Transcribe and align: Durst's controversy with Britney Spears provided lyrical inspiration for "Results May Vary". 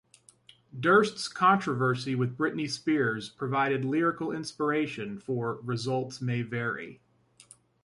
Durst's 0.79 1.27
controversy 1.27 2.15
with 2.15 2.35
Britney 2.35 2.67
Spears 2.67 3.29
provided 3.29 3.85
lyrical 3.85 4.31
inspiration 4.31 5.19
for 5.19 5.57
"Results 5.61 6.19
May 6.19 6.41
Vary". 6.41 6.99